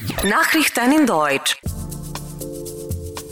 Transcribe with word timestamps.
Nachrichten 0.00 0.92
in 0.92 1.06
Deutsch. 1.06 1.58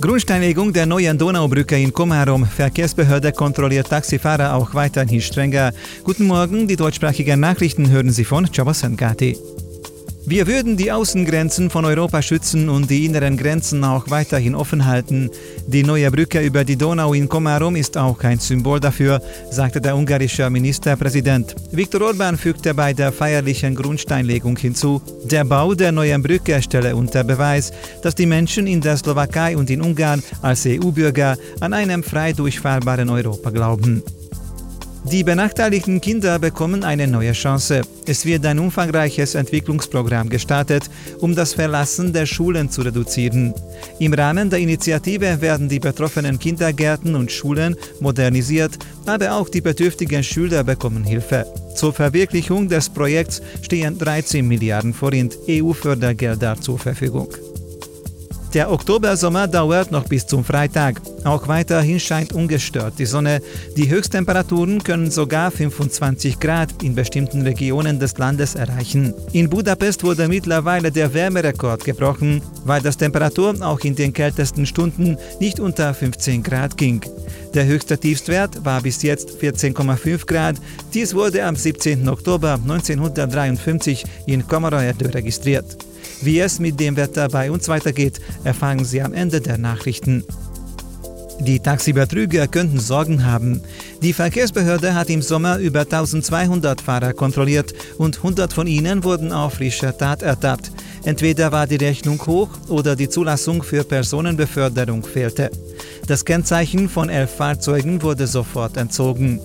Grundsteinlegung 0.00 0.72
der 0.72 0.84
neuen 0.84 1.16
Donaubrücke 1.16 1.78
in 1.78 1.92
Komarum. 1.92 2.44
Verkehrsbehörde 2.44 3.32
kontrolliert 3.32 3.88
Taxifahrer 3.88 4.54
auch 4.54 4.74
weiterhin 4.74 5.22
strenger. 5.22 5.72
Guten 6.04 6.26
Morgen, 6.26 6.68
die 6.68 6.76
deutschsprachigen 6.76 7.40
Nachrichten 7.40 7.88
hören 7.88 8.10
Sie 8.10 8.24
von 8.24 8.52
Czabasen 8.52 8.96
Gati. 8.96 9.36
Wir 10.28 10.46
würden 10.46 10.76
die 10.76 10.92
Außengrenzen 10.92 11.70
von 11.70 11.86
Europa 11.86 12.20
schützen 12.20 12.68
und 12.68 12.90
die 12.90 13.06
inneren 13.06 13.38
Grenzen 13.38 13.82
auch 13.82 14.10
weiterhin 14.10 14.54
offen 14.54 14.84
halten. 14.84 15.30
Die 15.66 15.82
neue 15.82 16.10
Brücke 16.10 16.42
über 16.42 16.64
die 16.64 16.76
Donau 16.76 17.14
in 17.14 17.30
Komarum 17.30 17.76
ist 17.76 17.96
auch 17.96 18.22
ein 18.22 18.38
Symbol 18.38 18.78
dafür, 18.78 19.22
sagte 19.50 19.80
der 19.80 19.96
ungarische 19.96 20.50
Ministerpräsident. 20.50 21.56
Viktor 21.72 22.02
Orban 22.02 22.36
fügte 22.36 22.74
bei 22.74 22.92
der 22.92 23.10
feierlichen 23.10 23.74
Grundsteinlegung 23.74 24.58
hinzu, 24.58 25.00
der 25.24 25.46
Bau 25.46 25.72
der 25.72 25.92
neuen 25.92 26.22
Brücke 26.22 26.60
stelle 26.60 26.94
unter 26.94 27.24
Beweis, 27.24 27.72
dass 28.02 28.14
die 28.14 28.26
Menschen 28.26 28.66
in 28.66 28.82
der 28.82 28.98
Slowakei 28.98 29.56
und 29.56 29.70
in 29.70 29.80
Ungarn 29.80 30.22
als 30.42 30.66
EU-Bürger 30.66 31.38
an 31.60 31.72
einem 31.72 32.02
frei 32.02 32.34
durchfahrbaren 32.34 33.08
Europa 33.08 33.48
glauben. 33.48 34.02
Die 35.04 35.24
benachteiligten 35.24 36.00
Kinder 36.00 36.38
bekommen 36.38 36.84
eine 36.84 37.06
neue 37.06 37.32
Chance. 37.32 37.82
Es 38.06 38.26
wird 38.26 38.44
ein 38.44 38.58
umfangreiches 38.58 39.34
Entwicklungsprogramm 39.34 40.28
gestartet, 40.28 40.90
um 41.20 41.34
das 41.34 41.54
Verlassen 41.54 42.12
der 42.12 42.26
Schulen 42.26 42.70
zu 42.70 42.82
reduzieren. 42.82 43.54
Im 43.98 44.12
Rahmen 44.12 44.50
der 44.50 44.58
Initiative 44.58 45.40
werden 45.40 45.68
die 45.68 45.80
betroffenen 45.80 46.38
Kindergärten 46.38 47.14
und 47.14 47.32
Schulen 47.32 47.76
modernisiert, 48.00 48.76
aber 49.06 49.32
auch 49.32 49.48
die 49.48 49.62
bedürftigen 49.62 50.22
Schüler 50.22 50.62
bekommen 50.64 51.04
Hilfe. 51.04 51.46
Zur 51.74 51.92
Verwirklichung 51.92 52.68
des 52.68 52.90
Projekts 52.90 53.40
stehen 53.62 53.98
13 53.98 54.46
Milliarden 54.46 54.92
Forint 54.92 55.38
EU-Fördergelder 55.48 56.60
zur 56.60 56.78
Verfügung. 56.78 57.28
Der 58.54 58.72
Oktobersommer 58.72 59.46
dauert 59.46 59.90
noch 59.90 60.04
bis 60.08 60.26
zum 60.26 60.42
Freitag. 60.42 61.00
Auch 61.24 61.48
weiterhin 61.48 62.00
scheint 62.00 62.32
ungestört 62.32 62.94
die 62.98 63.06
Sonne. 63.06 63.40
Die 63.76 63.90
Höchsttemperaturen 63.90 64.82
können 64.82 65.10
sogar 65.10 65.50
25 65.50 66.38
Grad 66.38 66.82
in 66.82 66.94
bestimmten 66.94 67.42
Regionen 67.42 67.98
des 67.98 68.16
Landes 68.18 68.54
erreichen. 68.54 69.14
In 69.32 69.50
Budapest 69.50 70.04
wurde 70.04 70.28
mittlerweile 70.28 70.90
der 70.90 71.12
Wärmerekord 71.12 71.84
gebrochen, 71.84 72.42
weil 72.64 72.80
das 72.80 72.96
Temperatur 72.96 73.54
auch 73.60 73.80
in 73.80 73.94
den 73.94 74.12
kältesten 74.12 74.66
Stunden 74.66 75.16
nicht 75.40 75.60
unter 75.60 75.92
15 75.92 76.42
Grad 76.42 76.76
ging. 76.76 77.00
Der 77.54 77.66
höchste 77.66 77.98
Tiefstwert 77.98 78.64
war 78.64 78.80
bis 78.82 79.02
jetzt 79.02 79.30
14,5 79.40 80.26
Grad. 80.26 80.56
Dies 80.94 81.14
wurde 81.14 81.44
am 81.44 81.56
17. 81.56 82.08
Oktober 82.08 82.54
1953 82.54 84.04
in 84.26 84.46
Komaroerdő 84.46 85.08
registriert. 85.08 85.76
Wie 86.22 86.40
es 86.40 86.58
mit 86.58 86.78
dem 86.78 86.96
Wetter 86.96 87.28
bei 87.28 87.50
uns 87.50 87.68
weitergeht, 87.68 88.20
erfahren 88.44 88.84
Sie 88.84 89.02
am 89.02 89.12
Ende 89.12 89.40
der 89.40 89.58
Nachrichten. 89.58 90.24
Die 91.40 91.60
Taxibetrüger 91.60 92.48
könnten 92.48 92.80
Sorgen 92.80 93.24
haben. 93.24 93.62
Die 94.02 94.12
Verkehrsbehörde 94.12 94.94
hat 94.94 95.08
im 95.08 95.22
Sommer 95.22 95.58
über 95.58 95.80
1200 95.80 96.80
Fahrer 96.80 97.12
kontrolliert 97.12 97.74
und 97.96 98.16
100 98.16 98.52
von 98.52 98.66
ihnen 98.66 99.04
wurden 99.04 99.32
auf 99.32 99.54
frischer 99.54 99.96
Tat 99.96 100.22
ertappt. 100.22 100.72
Entweder 101.04 101.52
war 101.52 101.66
die 101.66 101.76
Rechnung 101.76 102.20
hoch 102.26 102.50
oder 102.68 102.96
die 102.96 103.08
Zulassung 103.08 103.62
für 103.62 103.84
Personenbeförderung 103.84 105.04
fehlte. 105.04 105.50
Das 106.08 106.24
Kennzeichen 106.24 106.88
von 106.88 107.10
elf 107.10 107.30
Fahrzeugen 107.30 108.00
wurde 108.00 108.26
sofort 108.26 108.78
entzogen. 108.78 109.40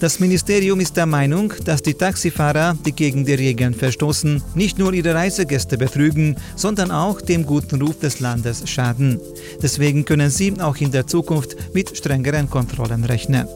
Das 0.00 0.18
Ministerium 0.18 0.80
ist 0.80 0.96
der 0.96 1.04
Meinung, 1.04 1.52
dass 1.66 1.82
die 1.82 1.92
Taxifahrer, 1.92 2.74
die 2.86 2.92
gegen 2.92 3.26
die 3.26 3.34
Regeln 3.34 3.74
verstoßen, 3.74 4.42
nicht 4.54 4.78
nur 4.78 4.94
ihre 4.94 5.14
Reisegäste 5.14 5.76
betrügen, 5.76 6.36
sondern 6.56 6.90
auch 6.90 7.20
dem 7.20 7.44
guten 7.44 7.82
Ruf 7.82 7.98
des 7.98 8.20
Landes 8.20 8.66
schaden. 8.66 9.20
Deswegen 9.62 10.06
können 10.06 10.30
sie 10.30 10.58
auch 10.58 10.76
in 10.78 10.90
der 10.90 11.06
Zukunft 11.06 11.54
mit 11.74 11.94
strengeren 11.94 12.48
Kontrollen 12.48 13.04
rechnen. 13.04 13.46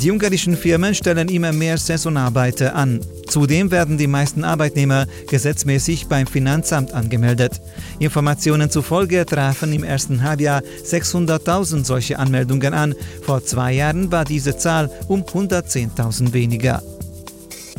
Die 0.00 0.12
ungarischen 0.12 0.56
Firmen 0.56 0.94
stellen 0.94 1.28
immer 1.28 1.52
mehr 1.52 1.76
Saisonarbeiter 1.76 2.76
an. 2.76 3.00
Zudem 3.26 3.72
werden 3.72 3.98
die 3.98 4.06
meisten 4.06 4.44
Arbeitnehmer 4.44 5.06
gesetzmäßig 5.28 6.06
beim 6.06 6.28
Finanzamt 6.28 6.94
angemeldet. 6.94 7.60
Informationen 7.98 8.70
zufolge 8.70 9.26
trafen 9.26 9.72
im 9.72 9.82
ersten 9.82 10.22
Halbjahr 10.22 10.62
600.000 10.84 11.84
solche 11.84 12.16
Anmeldungen 12.16 12.74
an. 12.74 12.94
Vor 13.22 13.44
zwei 13.44 13.72
Jahren 13.72 14.12
war 14.12 14.24
diese 14.24 14.56
Zahl 14.56 14.88
um 15.08 15.22
110.000 15.24 16.32
weniger. 16.32 16.80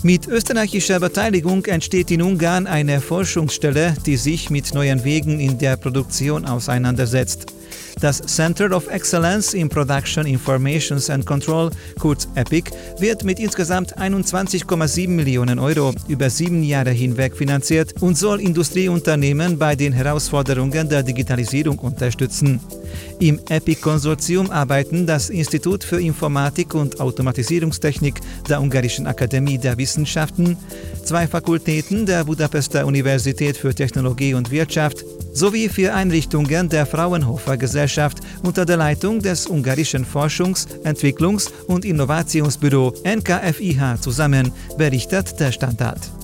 Mit 0.04 0.28
österreichischer 0.28 1.00
Beteiligung 1.00 1.66
entsteht 1.66 2.12
in 2.12 2.22
Ungarn 2.22 2.68
eine 2.68 3.00
Forschungsstelle, 3.00 3.96
die 4.06 4.18
sich 4.18 4.50
mit 4.50 4.74
neuen 4.74 5.06
Wegen 5.06 5.40
in 5.40 5.58
der 5.58 5.78
Produktion 5.78 6.46
auseinandersetzt. 6.46 7.59
Das 8.02 8.22
Center 8.22 8.74
of 8.74 8.88
Excellence 8.88 9.54
in 9.54 9.68
Production 9.68 10.26
Informations 10.26 11.10
and 11.10 11.26
Control, 11.26 11.70
kurz 12.00 12.30
EPIC, 12.36 12.72
wird 12.98 13.26
mit 13.26 13.40
insgesamt 13.40 13.98
21,7 13.98 15.10
Millionen 15.10 15.60
Euro 15.60 15.94
über 16.08 16.30
sieben 16.30 16.64
Jahre 16.64 16.92
hinweg 16.92 17.36
finanziert 17.36 18.02
und 18.02 18.18
soll 18.18 18.40
Industrieunternehmen 18.40 19.60
bei 19.60 19.76
den 19.76 19.92
Herausforderungen 19.92 20.88
der 20.88 21.04
Digitalisierung 21.04 21.78
unterstützen. 21.80 22.62
Im 23.20 23.40
EPIC-Konsortium 23.50 24.50
arbeiten 24.50 25.06
das 25.06 25.30
Institut 25.30 25.84
für 25.84 26.00
Informatik 26.00 26.74
und 26.74 27.00
Automatisierungstechnik 27.00 28.22
der 28.48 28.62
Ungarischen 28.62 29.08
Akademie 29.08 29.58
der 29.58 29.78
Wissenschaften, 29.78 30.58
zwei 31.04 31.28
Fakultäten 31.28 32.06
der 32.06 32.24
Budapester 32.24 32.86
Universität 32.86 33.58
für 33.58 33.76
Technologie 33.76 34.34
und 34.34 34.52
Wirtschaft 34.52 35.04
sowie 35.34 35.70
für 35.70 35.94
Einrichtungen 35.94 36.70
der 36.70 36.86
Fraunhofer 36.86 37.58
Gesellschaft 37.58 38.20
unter 38.44 38.66
der 38.66 38.78
Leitung 38.78 39.22
des 39.22 39.48
ungarischen 39.48 40.06
Forschungs-, 40.06 40.68
Entwicklungs- 40.84 41.52
und 41.68 41.86
Innovationsbüro 41.86 42.94
NKFIH 43.04 44.02
zusammen, 44.02 44.52
berichtet 44.78 45.40
der 45.40 45.52
Standard. 45.52 46.19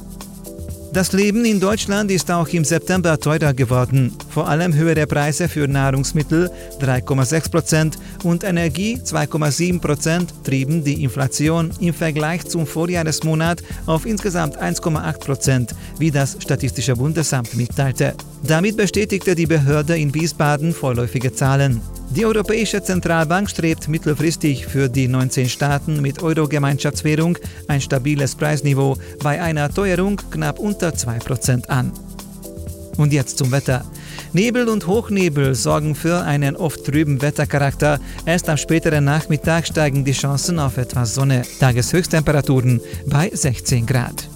Das 0.94 1.12
Leben 1.12 1.44
in 1.44 1.59
Deutschland 1.59 2.09
ist 2.09 2.31
auch 2.31 2.47
im 2.47 2.63
September 2.63 3.19
teurer 3.19 3.53
geworden. 3.53 4.13
Vor 4.29 4.47
allem 4.47 4.73
höhere 4.73 5.06
Preise 5.06 5.50
für 5.50 5.68
Nahrungsmittel 5.68 6.50
3,6 6.79 7.51
Prozent 7.51 8.00
und 8.23 8.44
Energie 8.44 8.97
2,7 9.03 9.81
Prozent 9.81 10.34
trieben 10.44 10.84
die 10.84 11.03
Inflation 11.03 11.72
im 11.79 11.94
Vergleich 11.94 12.45
zum 12.45 12.66
Vorjahresmonat 12.66 13.62
auf 13.85 14.06
insgesamt 14.06 14.57
1,8 14.57 15.19
Prozent, 15.19 15.75
wie 16.00 16.12
das 16.12 16.38
Statistische 16.40 16.95
Bundesamt 16.95 17.56
mitteilte. 17.56 18.13
Damit 18.44 18.78
bestätigte 18.78 19.35
die 19.35 19.47
Behörde 19.47 19.97
in 19.97 20.13
Wiesbaden 20.13 20.74
vorläufige 20.74 21.34
Zahlen. 21.34 21.81
Die 22.11 22.25
Europäische 22.25 22.81
Zentralbank 22.81 23.49
strebt 23.49 23.88
mittelfristig 23.88 24.66
für 24.67 24.89
die 24.89 25.07
19 25.07 25.49
Staaten 25.49 26.01
mit 26.01 26.23
Euro-Gemeinschaftswährung 26.23 27.38
ein 27.67 27.81
stabiles 27.81 28.35
Preisniveau 28.35 28.97
bei 29.21 29.41
einer 29.41 29.73
Teuerung 29.73 30.21
knapp 30.31 30.59
unter 30.59 30.89
2% 30.89 31.67
an. 31.67 31.91
Und 32.97 33.11
jetzt 33.11 33.38
zum 33.38 33.51
Wetter. 33.51 33.83
Nebel 34.31 34.69
und 34.69 34.88
Hochnebel 34.88 35.55
sorgen 35.55 35.95
für 35.95 36.21
einen 36.23 36.55
oft 36.55 36.85
trüben 36.85 37.21
Wettercharakter. 37.21 37.99
Erst 38.25 38.49
am 38.49 38.57
späteren 38.57 39.03
Nachmittag 39.03 39.67
steigen 39.67 40.05
die 40.05 40.13
Chancen 40.13 40.59
auf 40.59 40.77
etwas 40.77 41.15
Sonne. 41.15 41.44
Tageshöchsttemperaturen 41.59 42.81
bei 43.07 43.29
16 43.33 43.85
Grad. 43.85 44.29